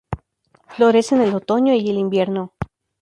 [0.65, 2.53] Florece en el otoño y el invierno.